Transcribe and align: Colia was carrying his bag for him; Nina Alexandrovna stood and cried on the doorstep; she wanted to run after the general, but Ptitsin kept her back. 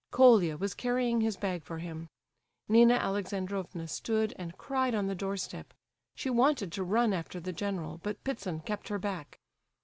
Colia 0.09 0.57
was 0.57 0.73
carrying 0.73 1.21
his 1.21 1.37
bag 1.37 1.63
for 1.63 1.77
him; 1.77 2.09
Nina 2.67 2.95
Alexandrovna 2.95 3.87
stood 3.87 4.33
and 4.35 4.57
cried 4.57 4.95
on 4.95 5.05
the 5.05 5.13
doorstep; 5.13 5.75
she 6.15 6.31
wanted 6.31 6.71
to 6.71 6.83
run 6.83 7.13
after 7.13 7.39
the 7.39 7.53
general, 7.53 7.99
but 8.01 8.23
Ptitsin 8.23 8.61
kept 8.65 8.87
her 8.87 8.97
back. 8.97 9.37